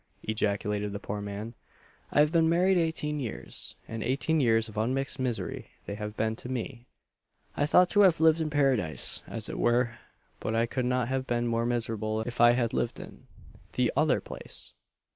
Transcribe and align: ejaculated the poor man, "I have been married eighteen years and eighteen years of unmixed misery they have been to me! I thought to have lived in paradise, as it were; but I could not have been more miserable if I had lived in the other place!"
ejaculated 0.23 0.93
the 0.93 0.99
poor 0.99 1.21
man, 1.21 1.53
"I 2.09 2.21
have 2.21 2.31
been 2.31 2.49
married 2.49 2.75
eighteen 2.79 3.19
years 3.19 3.75
and 3.87 4.01
eighteen 4.01 4.39
years 4.39 4.67
of 4.67 4.75
unmixed 4.75 5.19
misery 5.19 5.69
they 5.85 5.93
have 5.93 6.17
been 6.17 6.35
to 6.37 6.49
me! 6.49 6.87
I 7.55 7.67
thought 7.67 7.89
to 7.91 7.99
have 8.01 8.19
lived 8.19 8.39
in 8.41 8.49
paradise, 8.49 9.21
as 9.27 9.47
it 9.47 9.59
were; 9.59 9.99
but 10.39 10.55
I 10.55 10.65
could 10.65 10.85
not 10.85 11.07
have 11.09 11.27
been 11.27 11.45
more 11.45 11.67
miserable 11.67 12.21
if 12.21 12.41
I 12.41 12.53
had 12.53 12.73
lived 12.73 12.99
in 12.99 13.27
the 13.73 13.93
other 13.95 14.19
place!" 14.19 14.73